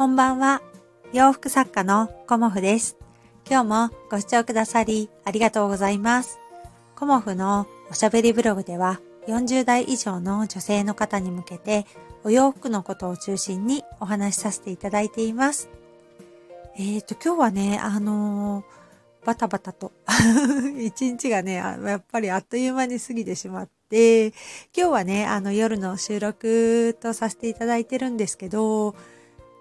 [0.00, 0.62] こんばんは。
[1.12, 2.96] 洋服作家のコモフです。
[3.46, 6.38] 今日もご視聴くださりありがとうございます。
[6.96, 8.98] コモフのおしゃべりブログでは
[9.28, 11.84] 40代以上の女性の方に向けて
[12.24, 15.68] お洋服のことを中心にお話しさせていただいています。
[16.78, 19.92] えっ、ー、と、今日はね、あのー、バタバタと
[20.80, 24.34] 一日がね、やっぱりあっという間に過ぎてしまって、今
[24.74, 28.94] 日はね、あの夜の収録とさせていただいてるんですけど、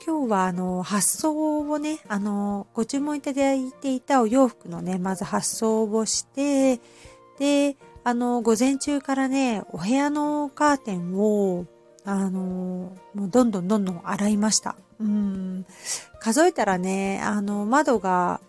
[0.06, 6.80] 今日はあの発送をね、あのご注文いただいていたお洋服のね、まず発送をして、
[7.38, 11.66] で、あの午前中からね、お部屋のカーテンを
[12.06, 12.40] あの
[13.14, 14.76] もうどんどんどんどん洗いました。
[15.00, 15.66] うん。
[16.20, 18.42] 数えたらね、あの窓が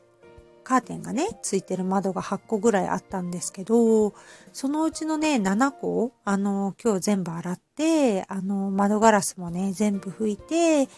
[0.70, 4.14] カーテンがね、ついてる窓が8個ぐらいあったんですけど、
[4.52, 10.88] そのうちのね、7個、あの、今日全部洗って、あの、窓ガラスもね、全部拭いて、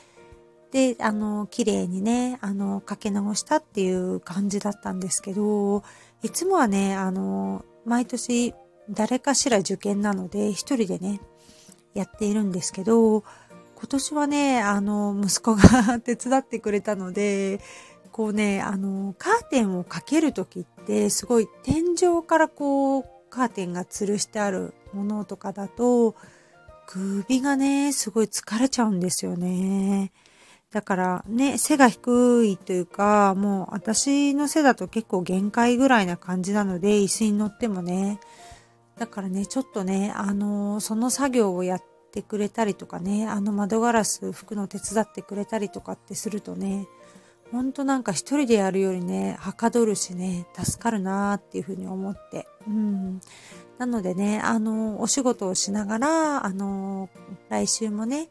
[0.72, 5.84] で、あの、綺麗にね、あの、かけ直したっていう感じだったんですけど、
[6.22, 8.54] いつもはね、あの、毎年
[8.88, 11.20] 誰かしら受験なので、一人でね、
[11.92, 17.60] やっているんですけど、今年はね、あの、息子が 手伝ってくれたので、
[18.10, 26.14] こうね、あの、カーテンをかけるときって、すごい天井からこう、カーテンが吊るしてあるものとかだと、
[26.86, 30.12] 首がね、すごい疲れちゃうんですよね。
[30.72, 38.18] だからね、背が低いというか、もう私の背だと結構限界ぐらいな感じなので、椅子に乗ってもね。
[38.98, 46.86] だからね、ちょっとね、あの、その作業をやってくれたりとかね、あの窓ガラス拭くの手伝ってくれたりとかってするとね、
[47.50, 52.46] ほんとなんか一人でやるよりね、はかどるしね、助かるなーっていうふうに思って。
[52.66, 53.20] うん。
[53.76, 57.10] なのでね、あの、お仕事をしながら、あの、
[57.50, 58.30] 来週もね、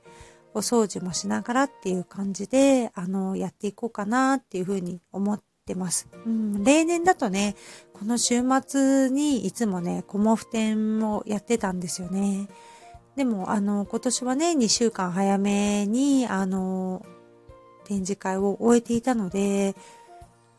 [0.54, 6.08] お掃除もしながらっていう感じで、あの、やっていこうかなっていうふうに思ってます。
[6.26, 7.56] うん、例年だとね、
[7.94, 12.48] この週末にいつもね、コモフ展をやってたんですよね。
[13.16, 17.06] でも、あの、今年はね、2週間早めに、あの、
[17.86, 19.76] 展示会を終えていたので、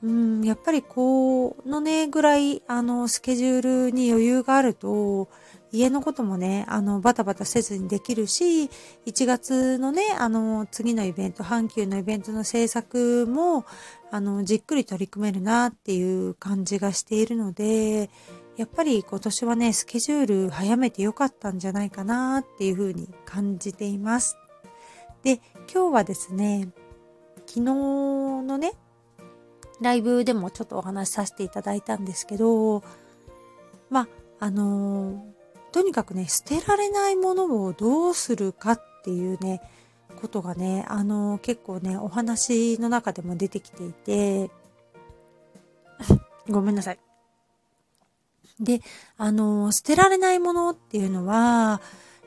[0.03, 5.29] うん、やっぱりこのね、ぐらい、あの、スケジュールに余裕があると、
[5.73, 8.65] 家のこともね、あの、バタバタせずにできるし、
[9.07, 13.65] 1月のね、あの、次のイベント、阪急のイベントの制作も、
[14.11, 18.11] あの、じっくり取り組めるなっていう感じがしているので、
[18.57, 24.37] やっぱり今年はね、スケジュール早めてよかったんじゃないかなっていうふうに感じています。
[25.23, 25.41] で、
[25.73, 26.69] 今日はですね、
[27.47, 28.75] 昨日のね、
[29.81, 32.83] ライブでもちょっとお話しさせていただいたんですけど、
[33.89, 34.09] まあ、
[34.39, 35.25] あの
[35.73, 39.61] とにかくね、捨てられないものをどうするかっていうね、
[40.21, 44.51] ことがね、あの、結構ね、お話の中でも出てきていて、
[46.49, 46.99] ごめんなさい。
[48.61, 48.81] で、
[49.17, 51.81] あの、捨てられないものっていうのは、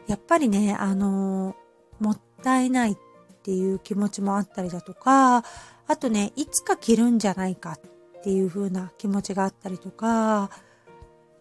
[0.08, 1.56] やっぱりね、あの、
[2.00, 2.98] もったいないっ
[3.44, 5.44] ていう気持ちもあったりだとか、
[5.88, 10.50] あとね、いつか着るんじゃないかっていう風な気持ちがあったりとか、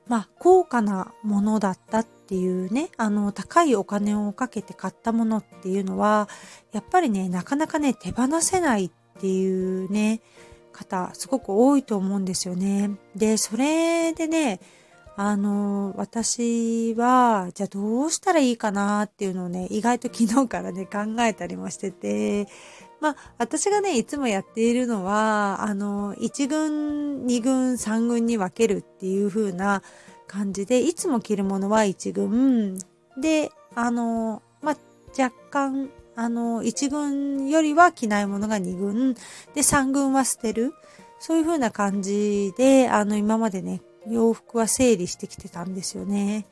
[0.07, 6.29] まあ、高価なものだったっていうね、あの、高いお金をかけて買ったものっていうのは、
[6.73, 10.21] やっぱりね、なかなかね、手放せないっていうね、
[10.73, 12.91] 方、すごく多いと思うんですよね。
[13.15, 14.61] で、それでね、
[15.17, 22.49] あの、私は、じゃあどうしたらいいかなっていうのをね、意外と昨日からね、考えたりもしてて、
[23.05, 29.83] まあ、私がね、いつもやっているのは、あの、1軍、2軍、3軍に分けるっていう風な
[30.27, 32.79] 感じで、いつも着るものは1軍、
[33.21, 34.77] で、あの、まあ、
[35.23, 39.21] 若干、あの、1軍よりは着ないものが2軍、で、
[39.57, 40.73] 3軍は捨てる。
[41.19, 46.47] そういう風な感じで、あの、今までね、洋服は整理してきてたんですよね。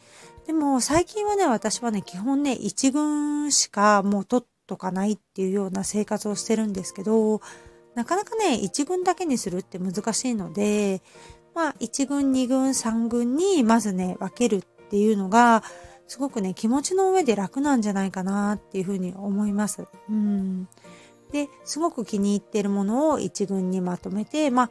[0.47, 7.43] でも、最近はね、私はね、基本ね、1軍しかもう取っとかないっていうような生活をしてるんですけど、
[7.95, 11.03] なかなかね、1軍だけにするって難しいので、
[11.55, 15.63] まあ、1軍、2軍、3軍にまずね、分けるっていうのが、
[16.07, 19.85] すごくね、気持ちの上で楽なんじゃないかなっていうふうに思います。
[20.09, 20.69] うん。
[21.33, 24.71] で、すごく気に入ってるものを1軍にまとめて、まあ、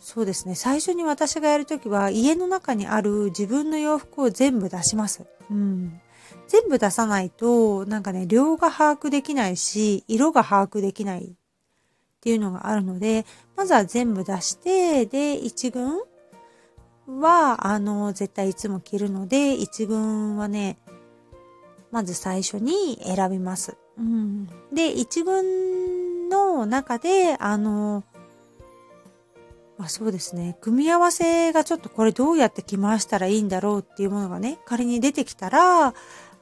[0.00, 0.54] そうですね。
[0.54, 5.26] 最初に私がやるときは、家の中にある自分の洋服を全部出します。
[5.50, 6.00] うん。
[6.48, 11.30] 全部出さないと、なんかね、量が把握できないし、色が把握できないっ
[12.20, 20.78] ていうのがあるので、まずは全部出して、で、1軍は、あの、絶対いつも着るので、1軍はね、
[21.90, 23.76] まず最初に選びます。
[23.98, 24.46] うん。
[24.72, 28.04] で、1軍の中で、あの、
[29.78, 35.94] まあ、そうですね、組み合わせがちょっとこれどうやって着回したらいいんだろうっていうものがね、仮に出てきたら、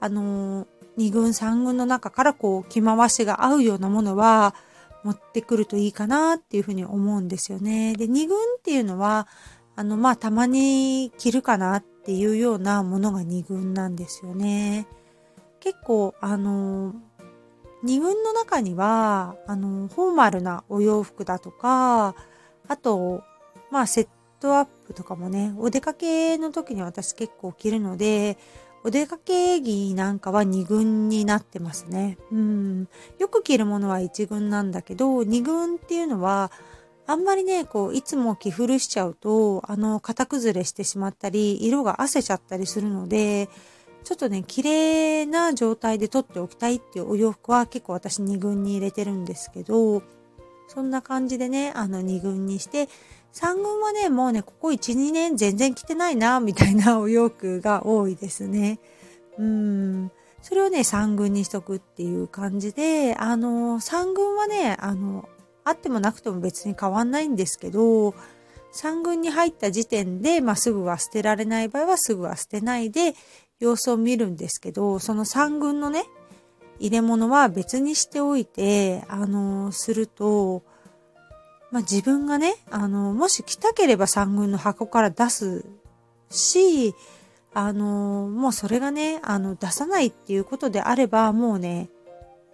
[0.06, 0.66] あの、
[0.98, 4.54] 2軍3軍の中からこう着回しが合うようなものは
[5.02, 7.94] 持ってくるといいかなっていうふうに思うんですよね。
[7.94, 9.26] で、2軍っていうのは、
[9.74, 14.86] あの、まあ、たまに着るかなっていうようなものが2軍なんですよね。
[15.60, 16.94] 結構、あの、
[17.84, 22.14] 2軍の中には、あの、フォーマルなお洋服だとか、
[22.68, 23.22] あと、
[23.72, 24.08] まあ、セッ
[24.40, 28.38] トアップとかもね、お出かけの時に私結構着るので、
[28.84, 32.18] お出かけ着なんかは2軍になってますね。
[32.30, 32.88] うん。
[33.18, 36.52] よく着るものは1軍なんだけど、2軍っていうのは、
[37.08, 43.48] あんまりね、こう、いつも着古しちゃうと、あの、型崩れしてしまったり、色が褪せちゃったりするので、
[44.02, 50.02] ちょっとね、綺麗な状態で取っておきたいっていうお洋服は結構私2軍に入れてるんですけど、
[50.68, 52.88] そんな感じでね、あの2軍にして、
[53.36, 58.80] 3軍はね、もうね、ここ1、2年全然着てないな、 みたいなお洋服が多いですね。
[59.38, 60.10] うん。
[60.40, 65.28] それをね、3軍にしとくっていう感じで、あの、3軍はね、あの、
[65.64, 68.14] あってもなくても別に変わんないんですけど、
[68.72, 73.14] 3軍に入った時点で、まあ、すぐは捨てられない場合はすぐは捨てないで
[73.58, 76.04] 様子を見るんですけど、その3軍のね、
[76.78, 80.62] 入れ物は別にしておいて、あの、すると、
[81.70, 85.64] まあ、自分がね、あの、もし来たければ3軍の箱から出す
[86.30, 86.94] し、
[87.54, 91.88] あの、もうそれがね、あの、出さないっていうことであれば、もうね、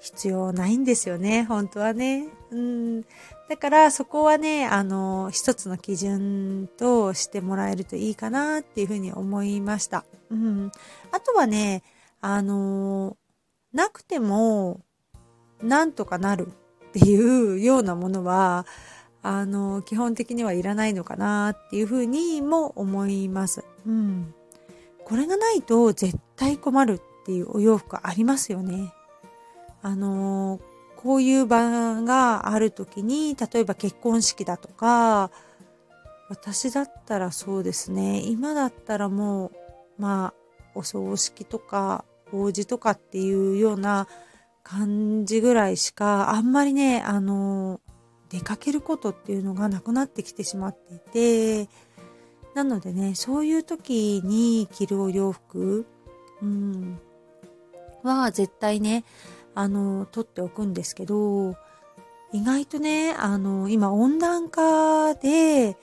[0.00, 2.26] 必要ないんですよね、本当はね。
[2.50, 3.02] うん。
[3.48, 10.04] だからそこはね、あの、一つの基準としてもらえるといいかなっていうふうに思いました。
[10.30, 10.72] うん。
[11.12, 11.82] あとはね、
[12.20, 13.16] あの、
[13.72, 14.80] なくても、
[15.62, 16.48] なんとかなる
[16.88, 18.66] っていうようなものは、
[19.22, 23.64] あの、基本的にはいらないのかなっていうふうにも思います。
[23.86, 24.34] うん。
[25.04, 28.92] これがないと絶対困るっていうお洋服ありますよね。
[29.82, 30.60] あのー、
[30.96, 35.30] こういう場がある時に、例えば結婚式だとか、
[36.28, 39.52] 私だったらそうですね、今だったらもう、
[39.98, 40.34] まあ、
[40.74, 44.08] お葬式とか、法事とかっていうような
[44.62, 47.91] 感じぐらいしか、あんまりね、あのー、
[48.32, 50.98] 出かけることっていうのがなくなってきてしまってい
[51.66, 51.68] て、
[52.54, 55.86] なのでね、そういう時に着るお洋服、
[56.40, 56.98] うん、
[58.02, 59.04] は絶対ね、
[59.54, 61.56] あの、取っておくんですけど、
[62.32, 65.76] 意外とね、あの、今温暖化で、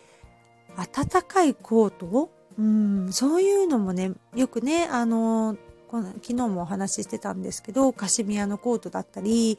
[0.75, 5.55] 暖かいコートうん、そういうのもね、よくね、あの、
[5.91, 9.57] 昨日もお話ししてたんですけど、カシミヤのコートだったり、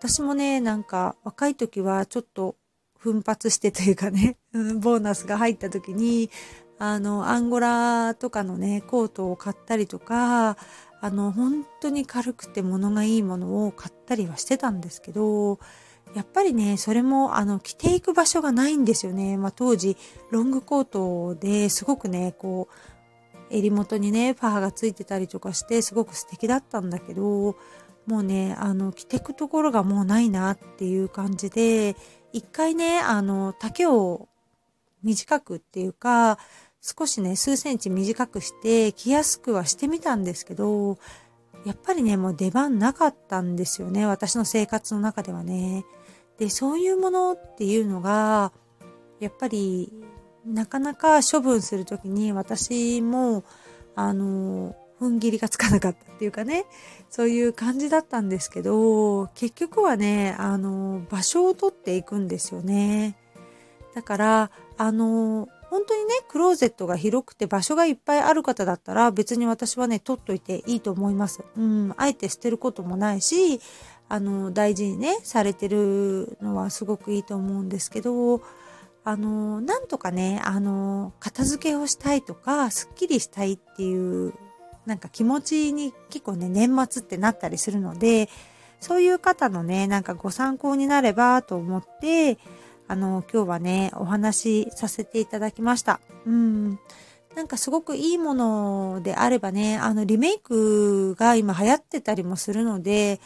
[0.00, 2.56] 私もね、なんか若い時はちょっと
[2.98, 4.38] 奮発してというかね、
[4.80, 6.30] ボーナスが入った時に、
[6.78, 10.56] あの、アンゴラとかのね、コートを買ったりとか、
[11.02, 15.58] あの、本当に軽くて物がいいものを買ったりはしてたんですけど、
[16.14, 19.36] やっぱりね、それも、あの、着ていく場所がないんですよね。
[19.36, 19.98] まあ、当時、
[20.30, 27.56] ロングコートですごくね、こう、襟元にね、パーがついてたりとかして、すごく素敵だったんだけど、
[28.10, 31.94] もうね、あの、着てくところがもうないなっていう感じで、
[32.32, 34.28] 一回ね、あの、丈を
[35.04, 36.36] 短くっていうか、
[36.80, 40.98] 少しね、数センチ短くして着やすくはしてみたんですけど、
[41.64, 44.06] やっぱりね、もう出番なかったんですよね。
[44.06, 45.84] 私の生活の中ではね。
[46.36, 48.52] で、そういうものっていうのが、
[49.20, 49.92] やっぱり、
[50.44, 53.44] なかなか処分するときに私も、
[53.94, 56.66] あの、踏ん切りがつかなかったっていうかね、
[57.08, 63.16] そういう感じだったんですけど、結局はね、あの、場所を取っていくんですよね。
[63.94, 71.44] だから、あの、本当にね、クローゼットが広くて場所がいっぱいある方だったら別に私はね、取っといていいと思います。
[71.56, 73.60] うん、あえて捨てることもないし、
[74.08, 78.42] あの、大事にね、されてるのはすごくいいと思うんですけど、
[79.04, 84.34] あの、なんとかね、あの、片付けをしたいとか、すっきりしたいっていう、
[84.90, 88.28] なんか気持ちに結構ね、年末ってなったりするので、
[88.80, 92.38] そういう方のね、なんかご参考になればと思って、
[92.88, 96.00] あの、今日はね、お話しさせていただきました。
[96.26, 96.80] うん。
[97.36, 103.20] なんかすごくいいものであればね、あの、リメイクが今流行ってたりもするので、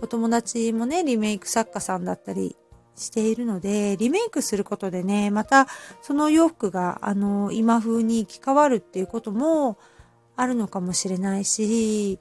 [0.00, 2.56] お友達もね、リメイク作家さんだったり
[2.96, 5.68] しているので、リメイクすることでね、また
[6.02, 9.78] その洋服が、あの、今風に着替わるっていうことも
[10.36, 12.18] あるのかもしれないし、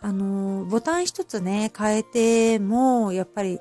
[0.00, 3.58] あの、ボタン一つね、変えても、やっぱり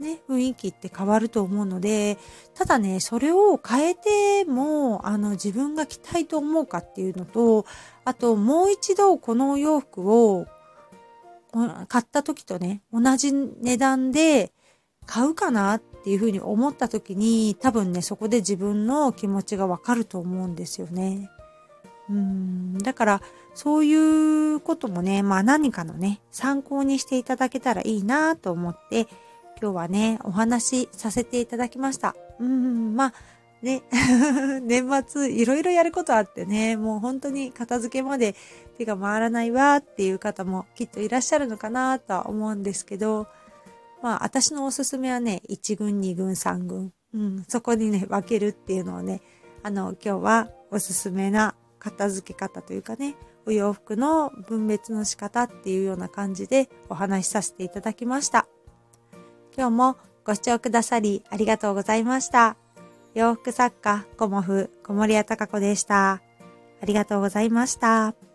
[0.00, 2.18] ね、雰囲気って変わると思うので、
[2.54, 7.64] ただね、それを変えても、あの、自分が着たいと思うかっていうのと、
[8.04, 10.46] あと、もう一度このお洋服を
[11.88, 14.52] 買った時とね、同じ値段で
[15.06, 21.30] 買うかなっていうふうに思った時に、多分ね、そこで自分の気持ちがわかると思うんですよね。
[22.10, 23.22] うん、だから、
[23.56, 29.08] そういうこともね、まあ何かのね、参考にしていただけたらいいなと思って、
[29.60, 32.14] 今日はね、お話しさせていただきました。
[32.38, 33.14] うん、まあ、
[33.62, 33.82] ね、
[34.60, 38.34] 年末いろいろやることあってね、もう本当に片付けまで
[38.76, 43.26] 手が回らないわっていう方もきっといらっしゃるのかなとは思うんですけど、
[44.02, 46.92] まあ私のおすすめはね、1軍、2軍、3軍。
[47.14, 49.22] うん、そこにね、分けるっていうのをね、
[49.62, 51.54] あの、今日はおすすめな
[51.90, 53.14] 片付け方というかね、
[53.46, 58.46] お洋服の分別の仕方っていうような感じでお話しさせていただきました。
[59.56, 62.56] 今日もご視聴くださりありがとうございました。
[63.14, 66.20] 洋服作家、コモフ、小森屋隆子でした。
[66.82, 68.25] ありがとうございました。